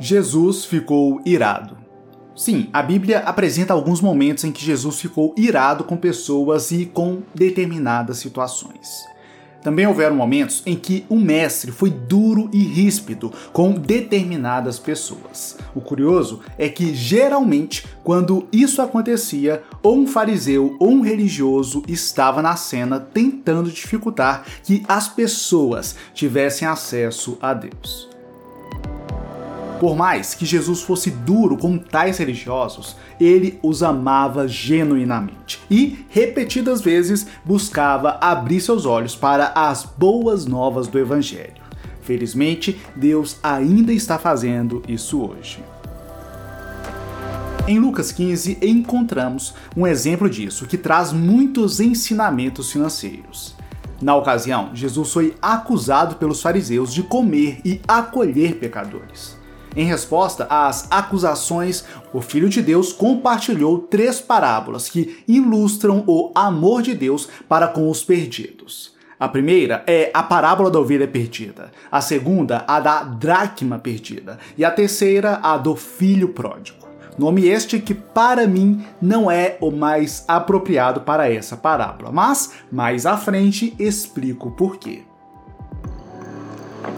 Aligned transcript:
Jesus 0.00 0.64
ficou 0.64 1.20
irado. 1.24 1.76
Sim, 2.34 2.68
a 2.72 2.82
Bíblia 2.82 3.18
apresenta 3.20 3.72
alguns 3.72 4.00
momentos 4.00 4.44
em 4.44 4.52
que 4.52 4.64
Jesus 4.64 5.00
ficou 5.00 5.34
irado 5.36 5.82
com 5.82 5.96
pessoas 5.96 6.70
e 6.70 6.86
com 6.86 7.22
determinadas 7.34 8.18
situações. 8.18 9.08
Também 9.62 9.86
houveram 9.86 10.14
momentos 10.14 10.62
em 10.64 10.76
que 10.76 11.04
o 11.08 11.16
mestre 11.16 11.72
foi 11.72 11.90
duro 11.90 12.48
e 12.52 12.62
ríspido 12.62 13.32
com 13.52 13.72
determinadas 13.72 14.78
pessoas. 14.78 15.58
O 15.74 15.80
curioso 15.80 16.40
é 16.56 16.68
que, 16.68 16.94
geralmente, 16.94 17.84
quando 18.04 18.46
isso 18.52 18.80
acontecia, 18.80 19.62
ou 19.82 19.98
um 19.98 20.06
fariseu 20.06 20.76
ou 20.78 20.90
um 20.90 21.00
religioso 21.00 21.82
estava 21.88 22.40
na 22.40 22.54
cena 22.54 23.00
tentando 23.00 23.70
dificultar 23.70 24.44
que 24.62 24.84
as 24.86 25.08
pessoas 25.08 25.96
tivessem 26.14 26.66
acesso 26.66 27.36
a 27.42 27.52
Deus. 27.52 28.17
Por 29.80 29.94
mais 29.94 30.34
que 30.34 30.44
Jesus 30.44 30.82
fosse 30.82 31.10
duro 31.10 31.56
com 31.56 31.78
tais 31.78 32.18
religiosos, 32.18 32.96
ele 33.20 33.58
os 33.62 33.82
amava 33.82 34.48
genuinamente 34.48 35.60
e, 35.70 36.04
repetidas 36.08 36.80
vezes, 36.80 37.26
buscava 37.44 38.18
abrir 38.20 38.60
seus 38.60 38.84
olhos 38.84 39.14
para 39.14 39.52
as 39.54 39.84
boas 39.84 40.46
novas 40.46 40.88
do 40.88 40.98
Evangelho. 40.98 41.62
Felizmente, 42.02 42.80
Deus 42.96 43.36
ainda 43.42 43.92
está 43.92 44.18
fazendo 44.18 44.82
isso 44.88 45.20
hoje. 45.20 45.62
Em 47.68 47.78
Lucas 47.78 48.10
15 48.10 48.58
encontramos 48.62 49.54
um 49.76 49.86
exemplo 49.86 50.28
disso 50.28 50.66
que 50.66 50.78
traz 50.78 51.12
muitos 51.12 51.80
ensinamentos 51.80 52.72
financeiros. 52.72 53.54
Na 54.00 54.16
ocasião, 54.16 54.70
Jesus 54.74 55.12
foi 55.12 55.36
acusado 55.42 56.16
pelos 56.16 56.40
fariseus 56.40 56.94
de 56.94 57.02
comer 57.02 57.60
e 57.64 57.80
acolher 57.86 58.56
pecadores. 58.56 59.37
Em 59.78 59.84
resposta 59.84 60.44
às 60.50 60.90
acusações, 60.90 61.84
o 62.12 62.20
Filho 62.20 62.48
de 62.48 62.60
Deus 62.60 62.92
compartilhou 62.92 63.78
três 63.78 64.20
parábolas 64.20 64.88
que 64.88 65.22
ilustram 65.28 66.02
o 66.04 66.32
amor 66.34 66.82
de 66.82 66.96
Deus 66.96 67.28
para 67.48 67.68
com 67.68 67.88
os 67.88 68.02
perdidos. 68.02 68.92
A 69.20 69.28
primeira 69.28 69.84
é 69.86 70.10
a 70.12 70.20
parábola 70.20 70.68
da 70.68 70.80
ovelha 70.80 71.06
perdida, 71.06 71.70
a 71.92 72.00
segunda, 72.00 72.64
a 72.66 72.80
da 72.80 73.04
dracma 73.04 73.78
perdida, 73.78 74.40
e 74.56 74.64
a 74.64 74.70
terceira, 74.72 75.38
a 75.44 75.56
do 75.56 75.76
filho 75.76 76.30
pródigo. 76.30 76.88
Nome 77.16 77.46
este 77.46 77.78
que, 77.78 77.94
para 77.94 78.48
mim, 78.48 78.84
não 79.00 79.30
é 79.30 79.58
o 79.60 79.70
mais 79.70 80.24
apropriado 80.26 81.02
para 81.02 81.32
essa 81.32 81.56
parábola, 81.56 82.10
mas 82.10 82.52
mais 82.72 83.06
à 83.06 83.16
frente 83.16 83.76
explico 83.78 84.50
por 84.50 84.76
quê. 84.76 85.07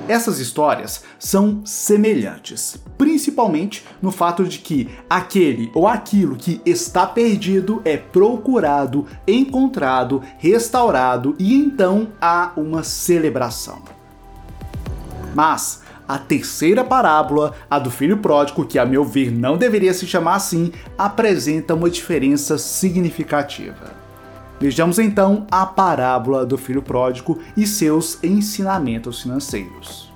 Essas 0.08 0.38
histórias 0.38 1.04
são 1.18 1.64
semelhantes, 1.64 2.76
principalmente 2.98 3.84
no 4.02 4.10
fato 4.10 4.44
de 4.44 4.58
que 4.58 4.88
aquele 5.08 5.70
ou 5.74 5.86
aquilo 5.86 6.36
que 6.36 6.60
está 6.66 7.06
perdido 7.06 7.80
é 7.84 7.96
procurado, 7.96 9.06
encontrado, 9.26 10.22
restaurado 10.38 11.34
e 11.38 11.54
então 11.54 12.08
há 12.20 12.52
uma 12.56 12.82
celebração. 12.82 13.82
Mas 15.34 15.82
a 16.08 16.18
terceira 16.18 16.82
parábola, 16.82 17.54
a 17.70 17.78
do 17.78 17.88
filho 17.88 18.16
pródigo, 18.16 18.66
que 18.66 18.80
a 18.80 18.84
meu 18.84 19.04
ver 19.04 19.30
não 19.30 19.56
deveria 19.56 19.94
se 19.94 20.08
chamar 20.08 20.34
assim, 20.34 20.72
apresenta 20.98 21.74
uma 21.74 21.88
diferença 21.88 22.58
significativa. 22.58 23.99
Vejamos 24.60 24.98
então 24.98 25.46
a 25.50 25.64
parábola 25.64 26.44
do 26.44 26.58
filho 26.58 26.82
pródigo 26.82 27.40
e 27.56 27.66
seus 27.66 28.22
ensinamentos 28.22 29.22
financeiros. 29.22 30.12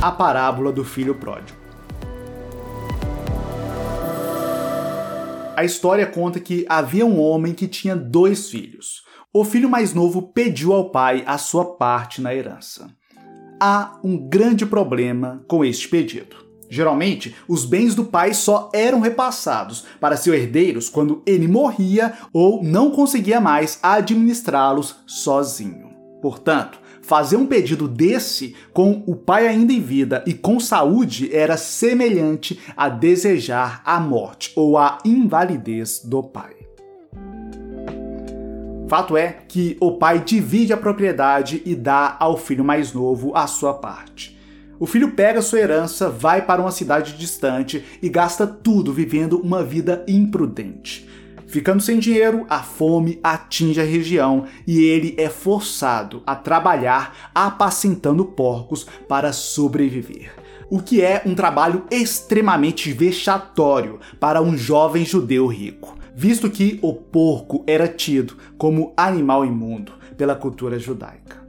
A 0.00 0.10
parábola 0.10 0.72
do 0.72 0.82
filho 0.82 1.14
pródigo. 1.16 1.58
A 5.54 5.62
história 5.62 6.06
conta 6.06 6.40
que 6.40 6.64
havia 6.70 7.04
um 7.04 7.20
homem 7.20 7.52
que 7.52 7.68
tinha 7.68 7.94
dois 7.94 8.48
filhos. 8.48 9.04
O 9.30 9.44
filho 9.44 9.68
mais 9.68 9.92
novo 9.92 10.22
pediu 10.22 10.72
ao 10.72 10.88
pai 10.90 11.22
a 11.26 11.36
sua 11.36 11.76
parte 11.76 12.22
na 12.22 12.34
herança. 12.34 12.88
Há 13.60 13.98
um 14.02 14.16
grande 14.16 14.64
problema 14.64 15.44
com 15.46 15.62
este 15.62 15.86
pedido. 15.86 16.45
Geralmente, 16.68 17.34
os 17.46 17.64
bens 17.64 17.94
do 17.94 18.04
pai 18.04 18.34
só 18.34 18.70
eram 18.72 19.00
repassados 19.00 19.84
para 20.00 20.16
seus 20.16 20.36
herdeiros 20.36 20.88
quando 20.88 21.22
ele 21.24 21.46
morria 21.46 22.14
ou 22.32 22.62
não 22.62 22.90
conseguia 22.90 23.40
mais 23.40 23.78
administrá-los 23.82 24.96
sozinho. 25.06 25.90
Portanto, 26.20 26.80
fazer 27.02 27.36
um 27.36 27.46
pedido 27.46 27.86
desse 27.86 28.56
com 28.72 29.04
o 29.06 29.14
pai 29.14 29.46
ainda 29.46 29.72
em 29.72 29.80
vida 29.80 30.24
e 30.26 30.34
com 30.34 30.58
saúde 30.58 31.34
era 31.34 31.56
semelhante 31.56 32.58
a 32.76 32.88
desejar 32.88 33.80
a 33.84 34.00
morte 34.00 34.52
ou 34.56 34.76
a 34.76 34.98
invalidez 35.04 36.00
do 36.04 36.22
pai. 36.22 36.56
Fato 38.88 39.16
é 39.16 39.38
que 39.48 39.76
o 39.80 39.92
pai 39.98 40.20
divide 40.20 40.72
a 40.72 40.76
propriedade 40.76 41.60
e 41.64 41.74
dá 41.74 42.16
ao 42.20 42.36
filho 42.36 42.64
mais 42.64 42.92
novo 42.92 43.32
a 43.34 43.46
sua 43.46 43.74
parte. 43.74 44.35
O 44.78 44.86
filho 44.86 45.12
pega 45.12 45.40
sua 45.40 45.60
herança, 45.60 46.10
vai 46.10 46.42
para 46.42 46.60
uma 46.60 46.70
cidade 46.70 47.14
distante 47.14 47.82
e 48.02 48.08
gasta 48.08 48.46
tudo 48.46 48.92
vivendo 48.92 49.40
uma 49.40 49.64
vida 49.64 50.04
imprudente. 50.06 51.08
Ficando 51.46 51.82
sem 51.82 51.98
dinheiro, 51.98 52.44
a 52.50 52.62
fome 52.62 53.18
atinge 53.22 53.80
a 53.80 53.84
região 53.84 54.44
e 54.66 54.84
ele 54.84 55.14
é 55.16 55.28
forçado 55.28 56.22
a 56.26 56.34
trabalhar 56.34 57.30
apacentando 57.34 58.24
porcos 58.24 58.84
para 59.08 59.32
sobreviver. 59.32 60.34
O 60.68 60.80
que 60.80 61.00
é 61.00 61.22
um 61.24 61.34
trabalho 61.34 61.84
extremamente 61.90 62.92
vexatório 62.92 64.00
para 64.18 64.42
um 64.42 64.58
jovem 64.58 65.04
judeu 65.04 65.46
rico, 65.46 65.96
visto 66.14 66.50
que 66.50 66.80
o 66.82 66.92
porco 66.92 67.64
era 67.66 67.86
tido 67.86 68.36
como 68.58 68.92
animal 68.96 69.44
imundo 69.44 69.92
pela 70.16 70.34
cultura 70.34 70.78
judaica. 70.78 71.45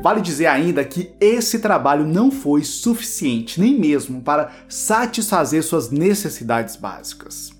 Vale 0.00 0.20
dizer 0.20 0.46
ainda 0.46 0.84
que 0.84 1.10
esse 1.20 1.58
trabalho 1.58 2.06
não 2.06 2.30
foi 2.30 2.62
suficiente 2.62 3.60
nem 3.60 3.78
mesmo 3.78 4.22
para 4.22 4.52
satisfazer 4.68 5.62
suas 5.64 5.90
necessidades 5.90 6.76
básicas. 6.76 7.52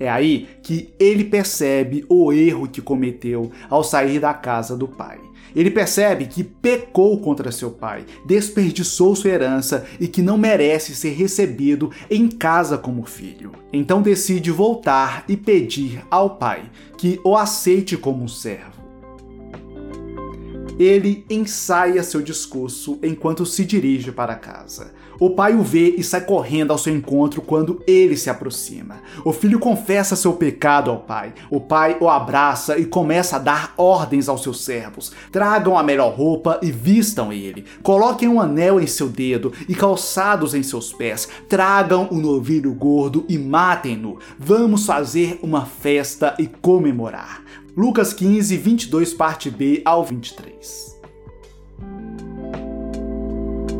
É 0.00 0.08
aí 0.08 0.48
que 0.62 0.92
ele 0.98 1.22
percebe 1.22 2.04
o 2.08 2.32
erro 2.32 2.66
que 2.66 2.80
cometeu 2.80 3.52
ao 3.68 3.84
sair 3.84 4.18
da 4.18 4.32
casa 4.32 4.74
do 4.74 4.88
pai. 4.88 5.20
Ele 5.54 5.70
percebe 5.70 6.24
que 6.24 6.42
pecou 6.42 7.20
contra 7.20 7.52
seu 7.52 7.70
pai, 7.70 8.06
desperdiçou 8.24 9.14
sua 9.14 9.30
herança 9.30 9.84
e 10.00 10.08
que 10.08 10.22
não 10.22 10.38
merece 10.38 10.96
ser 10.96 11.10
recebido 11.10 11.90
em 12.10 12.26
casa 12.26 12.78
como 12.78 13.04
filho. 13.04 13.52
Então 13.70 14.00
decide 14.00 14.50
voltar 14.50 15.24
e 15.28 15.36
pedir 15.36 16.02
ao 16.10 16.36
pai 16.36 16.62
que 16.96 17.20
o 17.22 17.36
aceite 17.36 17.98
como 17.98 18.24
um 18.24 18.28
servo 18.28 18.81
ele 20.78 21.24
ensaia 21.28 22.02
seu 22.02 22.22
discurso 22.22 22.98
enquanto 23.02 23.44
se 23.46 23.64
dirige 23.64 24.12
para 24.12 24.34
casa. 24.34 24.92
O 25.22 25.30
pai 25.30 25.54
o 25.54 25.62
vê 25.62 25.94
e 25.96 26.02
sai 26.02 26.22
correndo 26.22 26.72
ao 26.72 26.78
seu 26.78 26.92
encontro 26.92 27.40
quando 27.40 27.80
ele 27.86 28.16
se 28.16 28.28
aproxima. 28.28 28.96
O 29.24 29.32
filho 29.32 29.60
confessa 29.60 30.16
seu 30.16 30.32
pecado 30.32 30.90
ao 30.90 30.98
pai. 30.98 31.32
O 31.48 31.60
pai 31.60 31.96
o 32.00 32.08
abraça 32.08 32.76
e 32.76 32.84
começa 32.84 33.36
a 33.36 33.38
dar 33.38 33.72
ordens 33.76 34.28
aos 34.28 34.42
seus 34.42 34.64
servos. 34.64 35.12
Tragam 35.30 35.78
a 35.78 35.82
melhor 35.82 36.12
roupa 36.12 36.58
e 36.60 36.72
vistam 36.72 37.32
ele. 37.32 37.64
Coloquem 37.84 38.26
um 38.26 38.40
anel 38.40 38.80
em 38.80 38.86
seu 38.88 39.08
dedo 39.08 39.52
e 39.68 39.76
calçados 39.76 40.54
em 40.54 40.62
seus 40.64 40.92
pés. 40.92 41.28
Tragam 41.48 42.08
o 42.10 42.16
um 42.16 42.20
novilho 42.20 42.74
gordo 42.74 43.24
e 43.28 43.38
matem-no. 43.38 44.18
Vamos 44.38 44.86
fazer 44.86 45.38
uma 45.40 45.64
festa 45.66 46.34
e 46.36 46.48
comemorar. 46.48 47.42
Lucas 47.74 48.12
15, 48.12 48.54
22, 48.58 49.14
parte 49.14 49.50
B 49.50 49.80
ao 49.82 50.04
23. 50.04 51.00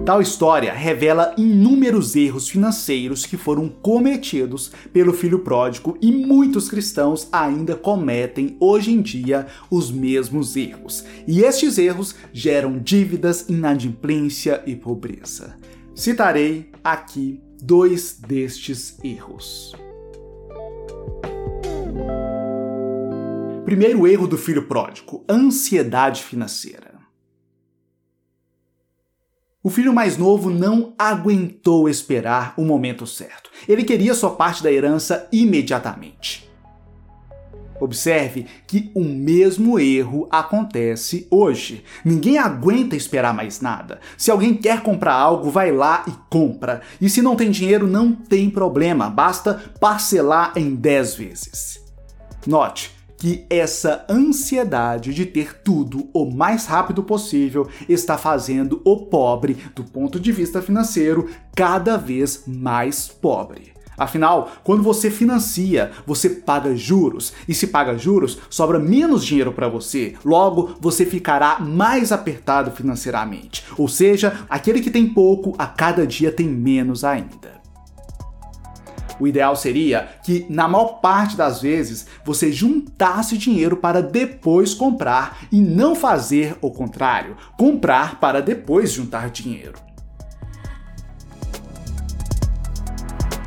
Tal 0.07 0.23
história 0.23 0.73
revela 0.73 1.35
inúmeros 1.37 2.17
erros 2.17 2.49
financeiros 2.49 3.27
que 3.27 3.37
foram 3.37 3.69
cometidos 3.69 4.73
pelo 4.95 5.13
filho 5.13 5.41
pródigo 5.41 5.99
e 6.01 6.11
muitos 6.11 6.71
cristãos 6.71 7.29
ainda 7.31 7.77
cometem 7.77 8.57
hoje 8.59 8.93
em 8.93 9.03
dia 9.03 9.47
os 9.71 9.91
mesmos 9.91 10.57
erros. 10.57 11.05
E 11.29 11.43
estes 11.43 11.77
erros 11.77 12.15
geram 12.33 12.79
dívidas, 12.79 13.47
inadimplência 13.49 14.63
e 14.67 14.75
pobreza. 14.75 15.55
Citarei 15.95 16.71
aqui 16.83 17.41
dois 17.63 18.19
destes 18.27 18.99
erros. 19.05 19.77
Primeiro 23.73 24.07
erro 24.07 24.27
do 24.27 24.37
filho 24.37 24.67
pródigo: 24.67 25.25
ansiedade 25.27 26.23
financeira. 26.23 26.93
O 29.63 29.71
filho 29.71 29.95
mais 29.95 30.19
novo 30.19 30.51
não 30.51 30.93
aguentou 30.99 31.89
esperar 31.89 32.53
o 32.59 32.67
momento 32.67 33.07
certo. 33.07 33.51
Ele 33.67 33.83
queria 33.83 34.13
sua 34.13 34.33
parte 34.33 34.63
da 34.63 34.71
herança 34.71 35.27
imediatamente. 35.33 36.47
Observe 37.81 38.45
que 38.67 38.93
o 38.95 39.03
mesmo 39.03 39.79
erro 39.79 40.29
acontece 40.31 41.27
hoje. 41.31 41.83
Ninguém 42.05 42.37
aguenta 42.37 42.95
esperar 42.95 43.33
mais 43.33 43.63
nada. 43.63 44.01
Se 44.19 44.31
alguém 44.31 44.53
quer 44.53 44.83
comprar 44.83 45.15
algo, 45.15 45.51
vai 45.51 45.73
lá 45.73 46.05
e 46.07 46.13
compra. 46.29 46.83
E 47.01 47.09
se 47.09 47.23
não 47.23 47.37
tem 47.37 47.51
dinheiro, 47.51 47.87
não 47.87 48.13
tem 48.13 48.51
problema, 48.51 49.09
basta 49.09 49.73
parcelar 49.81 50.53
em 50.57 50.75
10 50.75 51.15
vezes. 51.15 51.83
Note, 52.47 52.91
que 53.23 53.47
essa 53.49 54.05
ansiedade 54.11 55.15
de 55.15 55.25
ter 55.25 55.63
tudo 55.63 56.09
o 56.13 56.29
mais 56.29 56.67
rápido 56.67 57.05
possível 57.05 57.69
está 57.89 58.19
fazendo 58.19 58.83
o 58.85 59.07
pobre, 59.07 59.57
do 59.77 59.85
ponto 59.85 60.19
de 60.19 60.33
vista 60.33 60.61
financeiro, 60.61 61.31
cada 61.55 61.97
vez 61.97 62.43
mais 62.49 63.07
pobre. 63.07 63.75
Afinal, 63.97 64.51
quando 64.65 64.83
você 64.83 65.09
financia, 65.09 65.93
você 66.05 66.31
paga 66.31 66.75
juros, 66.75 67.33
e 67.47 67.55
se 67.55 67.69
paga 67.69 67.97
juros, 67.97 68.41
sobra 68.51 68.81
menos 68.81 69.25
dinheiro 69.25 69.53
para 69.53 69.69
você. 69.69 70.17
Logo, 70.25 70.75
você 70.81 71.07
ficará 71.07 71.61
mais 71.61 72.11
apertado 72.11 72.73
financeiramente. 72.73 73.65
Ou 73.79 73.87
seja, 73.87 74.45
aquele 74.51 74.81
que 74.81 74.91
tem 74.91 75.07
pouco, 75.07 75.55
a 75.57 75.67
cada 75.69 76.05
dia 76.05 76.33
tem 76.33 76.49
menos 76.49 77.05
ainda. 77.05 77.62
O 79.23 79.29
ideal 79.29 79.55
seria 79.55 80.17
que, 80.25 80.45
na 80.51 80.67
maior 80.67 81.01
parte 81.01 81.37
das 81.37 81.63
vezes, 81.63 82.09
você 82.25 82.51
juntasse 82.51 83.39
dinheiro 83.39 83.77
para 83.77 84.03
depois 84.03 84.75
comprar 84.75 85.47
e 85.53 85.61
não 85.61 85.95
fazer 85.95 86.57
o 86.61 86.73
contrário, 86.73 87.37
comprar 87.57 88.19
para 88.19 88.43
depois 88.43 88.91
juntar 88.91 89.31
dinheiro. 89.31 89.75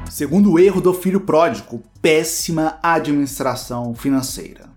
Segundo 0.10 0.57
erro 0.57 0.80
do 0.80 0.94
filho 0.94 1.19
pródigo, 1.19 1.83
péssima 2.01 2.80
administração 2.81 3.94
financeira. 3.94 4.75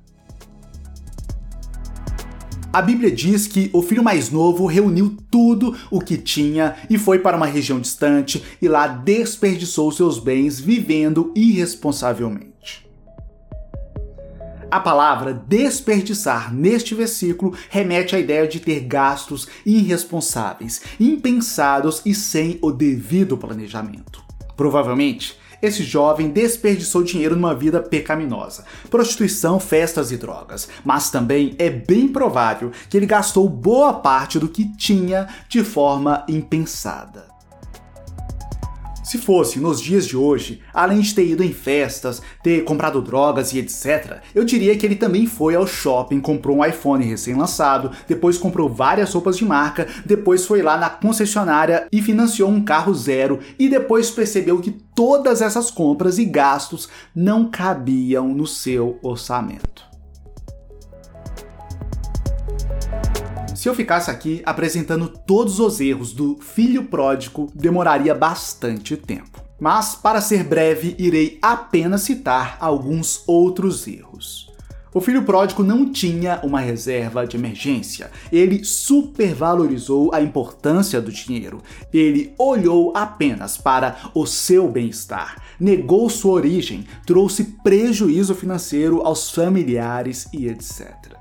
A 2.79 2.83
Bíblia 2.83 3.11
diz 3.11 3.49
que 3.49 3.69
o 3.73 3.83
filho 3.83 4.05
mais 4.05 4.31
novo 4.31 4.65
reuniu 4.65 5.17
tudo 5.29 5.77
o 5.91 6.01
que 6.01 6.17
tinha 6.17 6.77
e 6.89 6.97
foi 6.97 7.19
para 7.19 7.37
uma 7.37 7.45
região 7.45 7.81
distante 7.81 8.41
e 8.63 8.69
lá 8.69 8.87
desperdiçou 8.87 9.91
seus 9.91 10.21
bens 10.21 10.61
vivendo 10.61 11.33
irresponsavelmente. 11.35 12.89
A 14.71 14.79
palavra 14.79 15.35
desperdiçar 15.35 16.55
neste 16.55 16.95
versículo 16.95 17.53
remete 17.69 18.15
à 18.15 18.21
ideia 18.21 18.47
de 18.47 18.61
ter 18.61 18.79
gastos 18.79 19.49
irresponsáveis, 19.67 20.81
impensados 21.01 22.01
e 22.07 22.15
sem 22.15 22.61
o 22.63 22.71
devido 22.71 23.37
planejamento. 23.37 24.23
Provavelmente, 24.57 25.37
esse 25.63 25.83
jovem 25.83 26.31
desperdiçou 26.31 27.03
dinheiro 27.03 27.35
numa 27.35 27.55
vida 27.55 27.81
pecaminosa, 27.81 28.65
prostituição, 28.91 29.59
festas 29.59 30.13
e 30.13 30.17
drogas, 30.17 30.69
mas 30.85 31.11
também 31.11 31.55
é 31.59 31.71
bem 31.71 32.09
provável 32.09 32.71
que 32.89 32.97
ele 32.97 33.07
gastou 33.07 33.49
boa 33.49 33.95
parte 33.95 34.39
do 34.39 34.49
que 34.49 34.65
tinha 34.77 35.29
de 35.49 35.65
forma 35.65 36.25
impensada. 36.29 37.38
Se 39.09 39.17
fosse 39.17 39.59
nos 39.59 39.81
dias 39.81 40.07
de 40.07 40.19
hoje, 40.19 40.61
além 40.71 41.01
de 41.01 41.15
ter 41.15 41.27
ido 41.27 41.43
em 41.43 41.51
festas, 41.51 42.21
ter 42.43 42.63
comprado 42.65 43.01
drogas 43.01 43.55
e 43.55 43.59
etc., 43.59 44.19
eu 44.35 44.45
diria 44.45 44.77
que 44.77 44.85
ele 44.85 44.97
também 44.97 45.25
foi 45.25 45.55
ao 45.55 45.67
shopping, 45.67 46.21
comprou 46.21 46.59
um 46.59 46.65
iPhone 46.65 47.03
recém-lançado, 47.03 47.91
depois 48.07 48.37
comprou 48.37 48.69
várias 48.69 49.15
roupas 49.15 49.39
de 49.39 49.47
marca, 49.47 49.89
depois 50.05 50.45
foi 50.45 50.61
lá 50.61 50.77
na 50.77 50.91
concessionária 50.91 51.89
e 51.91 52.03
financiou 52.03 52.51
um 52.51 52.63
carro 52.63 52.93
zero 52.93 53.39
e 53.59 53.67
depois 53.67 54.11
percebeu 54.11 54.61
que 54.61 54.73
todas 54.95 55.41
essas 55.41 55.71
compras 55.71 56.19
e 56.19 56.27
gastos 56.27 56.87
não 57.17 57.51
cabiam 57.51 58.29
no 58.29 58.47
seu 58.47 58.99
orçamento. 59.01 59.88
Se 63.59 63.69
eu 63.69 63.75
ficasse 63.75 64.09
aqui 64.09 64.41
apresentando 64.47 65.09
todos 65.09 65.59
os 65.59 65.81
erros 65.81 66.13
do 66.13 66.39
filho 66.41 66.85
pródigo, 66.85 67.51
demoraria 67.53 68.15
bastante 68.15 68.97
tempo. 68.97 69.43
Mas, 69.59 69.97
para 69.97 70.21
ser 70.21 70.45
breve, 70.45 70.95
irei 70.97 71.41
apenas 71.43 72.03
citar 72.03 72.57
alguns 72.61 73.25
outros 73.27 73.89
erros. 73.89 74.49
O 74.95 75.01
filho 75.01 75.25
pródigo 75.25 75.65
não 75.65 75.91
tinha 75.91 76.39
uma 76.45 76.61
reserva 76.61 77.27
de 77.27 77.37
emergência. 77.37 78.13
Ele 78.31 78.63
supervalorizou 78.63 80.15
a 80.15 80.23
importância 80.23 81.01
do 81.01 81.11
dinheiro. 81.11 81.61
Ele 81.93 82.33
olhou 82.39 82.93
apenas 82.97 83.57
para 83.57 83.97
o 84.15 84.25
seu 84.25 84.69
bem-estar, 84.69 85.43
negou 85.59 86.09
sua 86.09 86.35
origem, 86.35 86.87
trouxe 87.05 87.43
prejuízo 87.65 88.37
financeiro 88.37 89.03
aos 89.05 89.33
familiares 89.33 90.29
e 90.33 90.47
etc. 90.47 91.19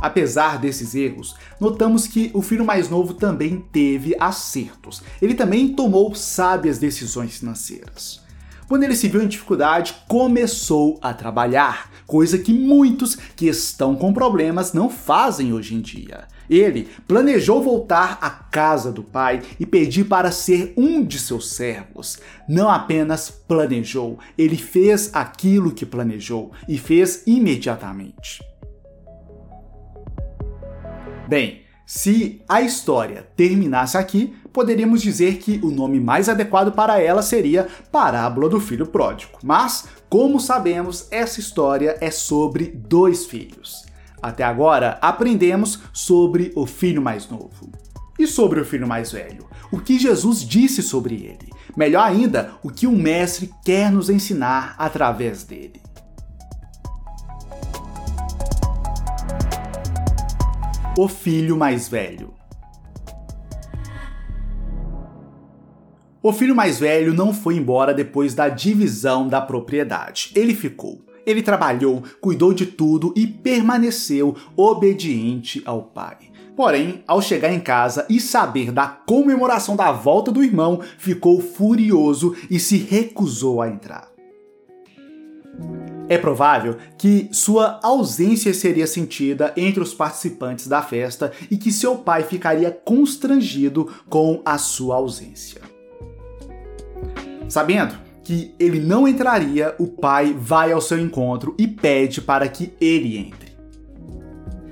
Apesar 0.00 0.58
desses 0.58 0.94
erros, 0.94 1.34
notamos 1.60 2.06
que 2.06 2.30
o 2.32 2.42
filho 2.42 2.64
mais 2.64 2.88
novo 2.88 3.14
também 3.14 3.64
teve 3.72 4.14
acertos. 4.18 5.02
Ele 5.20 5.34
também 5.34 5.74
tomou 5.74 6.14
sábias 6.14 6.78
decisões 6.78 7.38
financeiras. 7.38 8.20
Quando 8.68 8.82
ele 8.82 8.94
se 8.94 9.08
viu 9.08 9.22
em 9.22 9.28
dificuldade, 9.28 9.94
começou 10.06 10.98
a 11.00 11.14
trabalhar, 11.14 11.90
coisa 12.06 12.38
que 12.38 12.52
muitos 12.52 13.14
que 13.14 13.46
estão 13.46 13.96
com 13.96 14.12
problemas 14.12 14.74
não 14.74 14.90
fazem 14.90 15.54
hoje 15.54 15.74
em 15.74 15.80
dia. 15.80 16.28
Ele 16.50 16.86
planejou 17.06 17.62
voltar 17.62 18.18
à 18.20 18.28
casa 18.28 18.92
do 18.92 19.02
pai 19.02 19.42
e 19.58 19.64
pedir 19.64 20.04
para 20.04 20.30
ser 20.30 20.74
um 20.76 21.02
de 21.02 21.18
seus 21.18 21.50
servos. 21.52 22.18
Não 22.46 22.68
apenas 22.68 23.30
planejou, 23.30 24.18
ele 24.36 24.56
fez 24.56 25.10
aquilo 25.14 25.72
que 25.72 25.86
planejou 25.86 26.52
e 26.68 26.76
fez 26.76 27.22
imediatamente. 27.26 28.42
Bem, 31.28 31.60
se 31.84 32.40
a 32.48 32.62
história 32.62 33.28
terminasse 33.36 33.98
aqui, 33.98 34.34
poderíamos 34.50 35.02
dizer 35.02 35.36
que 35.36 35.60
o 35.62 35.70
nome 35.70 36.00
mais 36.00 36.26
adequado 36.26 36.72
para 36.72 37.02
ela 37.02 37.20
seria 37.20 37.68
Parábola 37.92 38.48
do 38.48 38.58
Filho 38.58 38.86
Pródigo. 38.86 39.32
Mas, 39.44 39.86
como 40.08 40.40
sabemos, 40.40 41.06
essa 41.10 41.38
história 41.38 41.98
é 42.00 42.10
sobre 42.10 42.68
dois 42.68 43.26
filhos. 43.26 43.84
Até 44.22 44.42
agora, 44.42 44.96
aprendemos 45.02 45.80
sobre 45.92 46.50
o 46.56 46.64
filho 46.64 47.02
mais 47.02 47.28
novo. 47.28 47.70
E 48.18 48.26
sobre 48.26 48.60
o 48.60 48.64
filho 48.64 48.88
mais 48.88 49.12
velho? 49.12 49.46
O 49.70 49.78
que 49.78 49.98
Jesus 49.98 50.40
disse 50.40 50.82
sobre 50.82 51.14
ele? 51.14 51.52
Melhor 51.76 52.04
ainda, 52.08 52.54
o 52.62 52.70
que 52.70 52.86
o 52.86 52.92
Mestre 52.92 53.50
quer 53.62 53.92
nos 53.92 54.08
ensinar 54.08 54.74
através 54.78 55.44
dele. 55.44 55.82
O 61.00 61.06
filho 61.06 61.56
mais 61.56 61.88
velho. 61.88 62.34
O 66.20 66.32
filho 66.32 66.56
mais 66.56 66.80
velho 66.80 67.14
não 67.14 67.32
foi 67.32 67.54
embora 67.54 67.94
depois 67.94 68.34
da 68.34 68.48
divisão 68.48 69.28
da 69.28 69.40
propriedade. 69.40 70.32
Ele 70.34 70.56
ficou. 70.56 71.00
Ele 71.24 71.40
trabalhou, 71.40 72.02
cuidou 72.20 72.52
de 72.52 72.66
tudo 72.66 73.14
e 73.14 73.28
permaneceu 73.28 74.34
obediente 74.56 75.62
ao 75.64 75.84
pai. 75.84 76.16
Porém, 76.56 77.04
ao 77.06 77.22
chegar 77.22 77.52
em 77.52 77.60
casa 77.60 78.04
e 78.10 78.18
saber 78.18 78.72
da 78.72 78.88
comemoração 78.88 79.76
da 79.76 79.92
volta 79.92 80.32
do 80.32 80.42
irmão, 80.42 80.80
ficou 80.98 81.40
furioso 81.40 82.34
e 82.50 82.58
se 82.58 82.76
recusou 82.76 83.62
a 83.62 83.68
entrar. 83.68 84.07
É 86.08 86.16
provável 86.16 86.76
que 86.96 87.28
sua 87.32 87.78
ausência 87.82 88.54
seria 88.54 88.86
sentida 88.86 89.52
entre 89.56 89.82
os 89.82 89.92
participantes 89.92 90.66
da 90.66 90.80
festa 90.80 91.32
e 91.50 91.56
que 91.56 91.70
seu 91.70 91.96
pai 91.96 92.22
ficaria 92.22 92.70
constrangido 92.70 93.92
com 94.08 94.40
a 94.44 94.56
sua 94.56 94.96
ausência. 94.96 95.60
Sabendo 97.48 97.94
que 98.24 98.54
ele 98.58 98.78
não 98.78 99.06
entraria, 99.06 99.74
o 99.78 99.86
pai 99.86 100.34
vai 100.38 100.72
ao 100.72 100.80
seu 100.80 100.98
encontro 100.98 101.54
e 101.58 101.66
pede 101.66 102.20
para 102.20 102.48
que 102.48 102.72
ele 102.80 103.16
entre. 103.16 103.48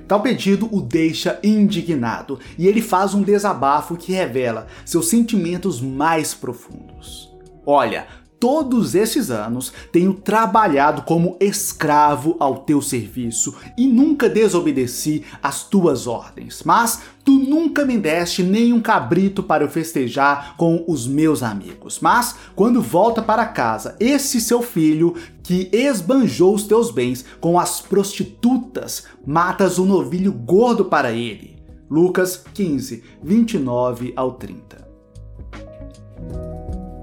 Tal 0.07 0.21
pedido 0.21 0.69
o 0.71 0.79
deixa 0.79 1.37
indignado 1.43 2.39
e 2.57 2.65
ele 2.65 2.81
faz 2.81 3.13
um 3.13 3.21
desabafo 3.21 3.97
que 3.97 4.13
revela 4.13 4.67
seus 4.85 5.09
sentimentos 5.09 5.81
mais 5.81 6.33
profundos. 6.33 7.29
Olha, 7.65 8.07
todos 8.39 8.95
esses 8.95 9.29
anos 9.29 9.71
tenho 9.91 10.13
trabalhado 10.13 11.01
como 11.03 11.37
escravo 11.39 12.35
ao 12.39 12.59
teu 12.59 12.81
serviço 12.81 13.55
e 13.77 13.87
nunca 13.87 14.29
desobedeci 14.29 15.23
às 15.41 15.63
tuas 15.63 16.07
ordens. 16.07 16.61
Mas 16.63 17.01
tu 17.23 17.33
nunca 17.39 17.85
me 17.85 17.97
deste 17.97 18.43
nem 18.43 18.71
um 18.71 18.81
cabrito 18.81 19.43
para 19.43 19.63
eu 19.63 19.69
festejar 19.69 20.55
com 20.57 20.83
os 20.87 21.07
meus 21.07 21.43
amigos. 21.43 21.99
Mas 21.99 22.35
quando 22.55 22.81
volta 22.81 23.21
para 23.21 23.45
casa, 23.45 23.95
esse 23.99 24.39
seu 24.39 24.61
filho 24.61 25.15
que 25.43 25.69
esbanjou 25.71 26.53
os 26.53 26.63
teus 26.63 26.91
bens 26.91 27.25
com 27.39 27.59
as 27.59 27.81
prostitutas, 27.81 29.05
matas 29.25 29.79
um 29.79 29.85
novilho 29.85 30.31
gordo 30.31 30.85
para 30.85 31.11
ele. 31.11 31.57
Lucas 31.89 32.43
15, 32.53 33.03
29 33.23 34.13
ao 34.15 34.33
30. 34.33 34.87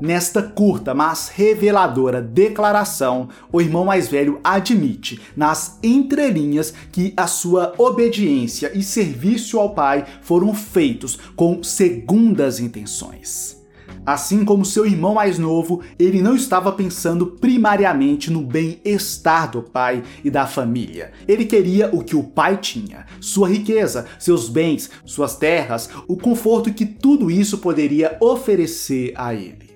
Nesta 0.05 0.43
curta, 0.43 0.93
mas 0.93 1.31
reveladora 1.35 2.21
declaração, 2.21 3.31
o 3.51 3.59
irmão 3.59 3.87
mais 3.87 4.07
velho 4.07 4.39
admite, 4.45 5.19
nas 5.35 5.79
entrelinhas, 5.83 6.75
que 6.93 7.15
a 7.17 7.27
sua 7.27 7.73
obediência 7.79 8.71
e 8.75 8.83
serviço 8.83 9.59
ao 9.59 9.71
pai 9.71 10.05
foram 10.21 10.53
feitos 10.53 11.19
com 11.35 11.63
segundas 11.63 12.61
intenções. 12.61 13.65
Assim 14.05 14.45
como 14.45 14.63
seu 14.63 14.85
irmão 14.85 15.15
mais 15.15 15.39
novo, 15.39 15.81
ele 15.99 16.21
não 16.21 16.37
estava 16.37 16.71
pensando 16.71 17.27
primariamente 17.27 18.31
no 18.31 18.43
bem-estar 18.43 19.51
do 19.51 19.63
pai 19.63 20.03
e 20.23 20.29
da 20.29 20.47
família. 20.47 21.13
Ele 21.27 21.47
queria 21.47 21.89
o 21.91 22.05
que 22.05 22.15
o 22.15 22.23
pai 22.23 22.59
tinha: 22.59 23.07
sua 23.23 23.49
riqueza, 23.49 24.05
seus 24.19 24.51
bens, 24.51 24.91
suas 25.07 25.35
terras, 25.35 25.89
o 26.07 26.15
conforto 26.15 26.71
que 26.75 26.85
tudo 26.85 27.31
isso 27.31 27.57
poderia 27.57 28.19
oferecer 28.21 29.15
a 29.17 29.33
ele. 29.33 29.74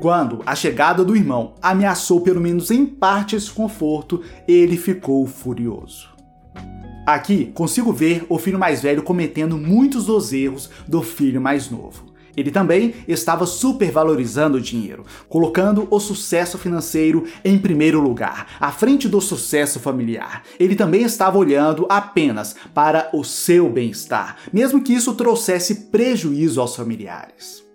Quando 0.00 0.40
a 0.46 0.54
chegada 0.54 1.04
do 1.04 1.14
irmão 1.14 1.52
ameaçou 1.60 2.22
pelo 2.22 2.40
menos 2.40 2.70
em 2.70 2.86
parte 2.86 3.36
esse 3.36 3.50
conforto, 3.50 4.22
ele 4.48 4.78
ficou 4.78 5.26
furioso. 5.26 6.08
Aqui 7.06 7.52
consigo 7.52 7.92
ver 7.92 8.24
o 8.26 8.38
filho 8.38 8.58
mais 8.58 8.80
velho 8.80 9.02
cometendo 9.02 9.58
muitos 9.58 10.06
dos 10.06 10.32
erros 10.32 10.70
do 10.88 11.02
filho 11.02 11.38
mais 11.38 11.68
novo. 11.68 12.06
Ele 12.34 12.50
também 12.50 12.94
estava 13.06 13.44
supervalorizando 13.44 14.56
o 14.56 14.60
dinheiro, 14.60 15.04
colocando 15.28 15.86
o 15.90 16.00
sucesso 16.00 16.56
financeiro 16.56 17.26
em 17.44 17.58
primeiro 17.58 18.00
lugar, 18.00 18.46
à 18.58 18.72
frente 18.72 19.06
do 19.06 19.20
sucesso 19.20 19.78
familiar. 19.78 20.44
Ele 20.58 20.74
também 20.74 21.02
estava 21.02 21.36
olhando 21.36 21.84
apenas 21.90 22.56
para 22.72 23.10
o 23.12 23.22
seu 23.22 23.68
bem-estar, 23.68 24.36
mesmo 24.50 24.82
que 24.82 24.94
isso 24.94 25.12
trouxesse 25.12 25.90
prejuízo 25.90 26.58
aos 26.58 26.74
familiares. 26.74 27.69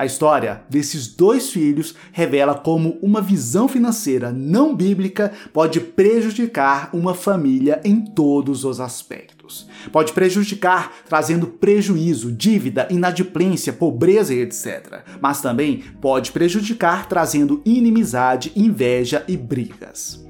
A 0.00 0.06
história 0.06 0.62
desses 0.70 1.08
dois 1.08 1.50
filhos 1.50 1.94
revela 2.10 2.54
como 2.54 2.96
uma 3.02 3.20
visão 3.20 3.68
financeira 3.68 4.32
não 4.32 4.74
bíblica 4.74 5.30
pode 5.52 5.78
prejudicar 5.78 6.88
uma 6.94 7.12
família 7.12 7.82
em 7.84 8.00
todos 8.00 8.64
os 8.64 8.80
aspectos. 8.80 9.68
Pode 9.92 10.14
prejudicar 10.14 10.90
trazendo 11.06 11.46
prejuízo, 11.46 12.32
dívida, 12.32 12.88
inadimplência, 12.90 13.74
pobreza 13.74 14.32
e 14.32 14.40
etc. 14.40 15.02
Mas 15.20 15.42
também 15.42 15.84
pode 16.00 16.32
prejudicar 16.32 17.06
trazendo 17.06 17.60
inimizade, 17.66 18.52
inveja 18.56 19.22
e 19.28 19.36
brigas 19.36 20.29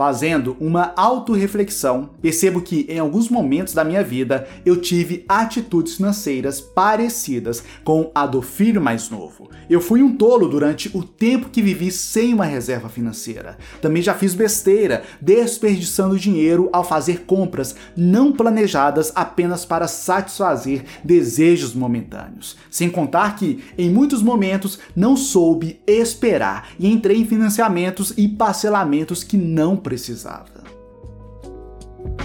fazendo 0.00 0.56
uma 0.58 0.94
autorreflexão, 0.96 2.08
percebo 2.22 2.62
que 2.62 2.86
em 2.88 2.98
alguns 2.98 3.28
momentos 3.28 3.74
da 3.74 3.84
minha 3.84 4.02
vida 4.02 4.48
eu 4.64 4.80
tive 4.80 5.26
atitudes 5.28 5.96
financeiras 5.96 6.58
parecidas 6.58 7.62
com 7.84 8.10
a 8.14 8.24
do 8.26 8.40
filho 8.40 8.80
mais 8.80 9.10
novo. 9.10 9.50
Eu 9.68 9.78
fui 9.78 10.02
um 10.02 10.16
tolo 10.16 10.48
durante 10.48 10.90
o 10.96 11.04
tempo 11.04 11.50
que 11.50 11.60
vivi 11.60 11.92
sem 11.92 12.32
uma 12.32 12.46
reserva 12.46 12.88
financeira. 12.88 13.58
Também 13.82 14.00
já 14.00 14.14
fiz 14.14 14.34
besteira, 14.34 15.02
desperdiçando 15.20 16.18
dinheiro 16.18 16.70
ao 16.72 16.82
fazer 16.82 17.24
compras 17.26 17.76
não 17.94 18.32
planejadas 18.32 19.12
apenas 19.14 19.66
para 19.66 19.86
satisfazer 19.86 20.82
desejos 21.04 21.74
momentâneos. 21.74 22.56
Sem 22.70 22.88
contar 22.88 23.36
que, 23.36 23.62
em 23.76 23.90
muitos 23.90 24.22
momentos, 24.22 24.78
não 24.96 25.14
soube 25.14 25.78
esperar 25.86 26.70
e 26.78 26.90
entrei 26.90 27.18
em 27.18 27.26
financiamentos 27.26 28.14
e 28.16 28.26
parcelamentos 28.26 29.22
que 29.22 29.36
não 29.36 29.76
precisava. 29.90 30.62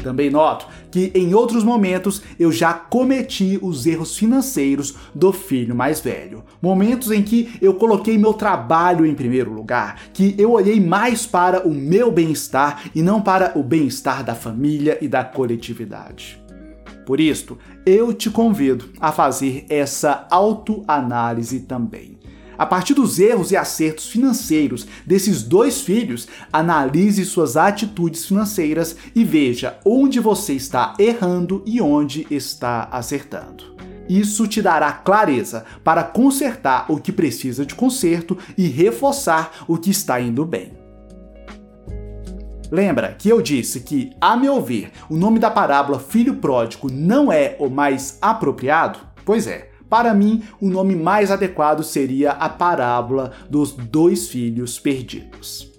Também 0.03 0.29
noto 0.29 0.67
que 0.91 1.11
em 1.15 1.33
outros 1.33 1.63
momentos 1.63 2.21
eu 2.39 2.51
já 2.51 2.73
cometi 2.73 3.57
os 3.59 3.87
erros 3.87 4.15
financeiros 4.15 4.95
do 5.15 5.33
filho 5.33 5.75
mais 5.75 5.99
velho. 5.99 6.43
Momentos 6.61 7.09
em 7.11 7.23
que 7.23 7.57
eu 7.59 7.73
coloquei 7.73 8.15
meu 8.17 8.33
trabalho 8.33 9.03
em 9.03 9.15
primeiro 9.15 9.51
lugar, 9.51 9.99
que 10.13 10.35
eu 10.37 10.51
olhei 10.51 10.79
mais 10.79 11.25
para 11.25 11.67
o 11.67 11.73
meu 11.73 12.11
bem-estar 12.11 12.83
e 12.93 13.01
não 13.01 13.19
para 13.19 13.57
o 13.57 13.63
bem-estar 13.63 14.23
da 14.23 14.35
família 14.35 14.99
e 15.01 15.07
da 15.07 15.23
coletividade. 15.23 16.39
Por 17.03 17.19
isto, 17.19 17.57
eu 17.83 18.13
te 18.13 18.29
convido 18.29 18.89
a 18.99 19.11
fazer 19.11 19.65
essa 19.69 20.27
autoanálise 20.29 21.61
também. 21.61 22.17
A 22.57 22.65
partir 22.65 22.93
dos 22.93 23.19
erros 23.19 23.51
e 23.51 23.57
acertos 23.57 24.07
financeiros 24.07 24.87
desses 25.05 25.43
dois 25.43 25.81
filhos, 25.81 26.27
analise 26.51 27.25
suas 27.25 27.57
atitudes 27.57 28.25
financeiras 28.25 28.95
e 29.13 29.23
veja 29.23 29.77
onde 29.85 30.19
você 30.19 30.53
está 30.53 30.93
errando 30.97 31.63
e 31.65 31.81
onde 31.81 32.25
está 32.29 32.87
acertando. 32.91 33.75
Isso 34.07 34.47
te 34.47 34.61
dará 34.61 34.91
clareza 34.91 35.65
para 35.83 36.03
consertar 36.03 36.85
o 36.89 36.97
que 36.97 37.11
precisa 37.11 37.65
de 37.65 37.73
conserto 37.73 38.37
e 38.57 38.67
reforçar 38.67 39.65
o 39.67 39.77
que 39.77 39.89
está 39.89 40.21
indo 40.21 40.45
bem. 40.45 40.85
Lembra 42.71 43.15
que 43.17 43.29
eu 43.29 43.41
disse 43.41 43.79
que, 43.81 44.11
a 44.19 44.35
meu 44.35 44.61
ver, 44.61 44.91
o 45.09 45.15
nome 45.15 45.39
da 45.39 45.51
parábola 45.51 45.99
Filho 45.99 46.35
Pródigo 46.35 46.91
não 46.91 47.31
é 47.31 47.55
o 47.59 47.69
mais 47.69 48.17
apropriado? 48.21 48.99
Pois 49.23 49.47
é, 49.47 49.69
para 49.95 50.13
mim, 50.13 50.43
o 50.59 50.67
nome 50.67 50.93
mais 50.93 51.31
adequado 51.31 51.81
seria 51.81 52.31
a 52.31 52.49
parábola 52.49 53.31
dos 53.49 53.71
dois 53.71 54.27
filhos 54.27 54.77
perdidos. 54.77 55.71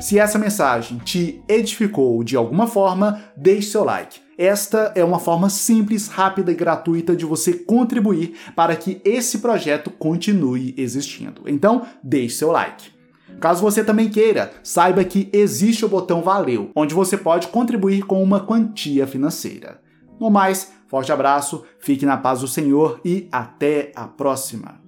Se 0.00 0.20
essa 0.20 0.38
mensagem 0.38 0.98
te 0.98 1.42
edificou 1.48 2.22
de 2.22 2.36
alguma 2.36 2.68
forma, 2.68 3.24
deixe 3.36 3.72
seu 3.72 3.82
like. 3.82 4.20
Esta 4.38 4.92
é 4.94 5.02
uma 5.02 5.18
forma 5.18 5.50
simples, 5.50 6.06
rápida 6.06 6.52
e 6.52 6.54
gratuita 6.54 7.16
de 7.16 7.24
você 7.24 7.54
contribuir 7.54 8.36
para 8.54 8.76
que 8.76 9.00
esse 9.04 9.38
projeto 9.38 9.90
continue 9.90 10.76
existindo. 10.78 11.42
Então, 11.48 11.84
deixe 12.04 12.36
seu 12.36 12.52
like. 12.52 12.92
Caso 13.40 13.62
você 13.62 13.82
também 13.82 14.08
queira, 14.08 14.52
saiba 14.62 15.02
que 15.02 15.28
existe 15.32 15.84
o 15.84 15.88
botão 15.88 16.22
Valeu, 16.22 16.70
onde 16.76 16.94
você 16.94 17.16
pode 17.16 17.48
contribuir 17.48 18.04
com 18.04 18.22
uma 18.22 18.38
quantia 18.38 19.08
financeira. 19.08 19.82
No 20.20 20.30
mais, 20.30 20.72
forte 20.94 21.10
abraço, 21.10 21.64
fique 21.80 22.06
na 22.06 22.16
paz 22.16 22.42
do 22.42 22.46
Senhor 22.46 23.00
e 23.04 23.28
até 23.32 23.90
a 23.96 24.06
próxima. 24.06 24.83